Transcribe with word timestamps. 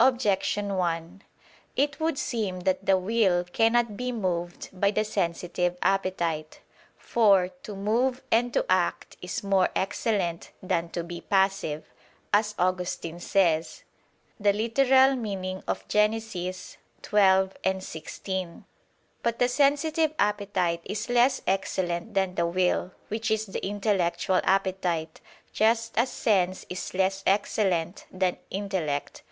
Objection 0.00 0.76
1: 0.76 1.22
It 1.76 2.00
would 2.00 2.16
seem 2.18 2.60
that 2.60 2.86
the 2.86 2.96
will 2.96 3.44
cannot 3.44 3.98
be 3.98 4.10
moved 4.10 4.68
by 4.72 4.90
the 4.90 5.04
sensitive 5.04 5.76
appetite. 5.82 6.60
For 6.96 7.48
"to 7.64 7.76
move 7.76 8.22
and 8.32 8.50
to 8.54 8.64
act 8.70 9.18
is 9.20 9.42
more 9.44 9.68
excellent 9.76 10.52
than 10.62 10.88
to 10.92 11.04
be 11.04 11.20
passive," 11.20 11.84
as 12.32 12.54
Augustine 12.58 13.20
says 13.20 13.82
(Gen. 14.40 14.48
ad 14.48 14.56
lit. 14.56 14.76
xii, 16.16 17.80
16). 17.80 18.64
But 19.22 19.38
the 19.38 19.48
sensitive 19.48 20.14
appetite 20.18 20.80
is 20.86 21.10
less 21.10 21.42
excellent 21.46 22.14
than 22.14 22.36
the 22.36 22.46
will 22.46 22.92
which 23.08 23.30
is 23.30 23.44
the 23.44 23.66
intellectual 23.66 24.40
appetite; 24.44 25.20
just 25.52 25.92
as 25.98 26.08
sense 26.10 26.64
is 26.70 26.94
less 26.94 27.22
excellent 27.26 28.06
than 28.10 28.38
intellect. 28.50 29.22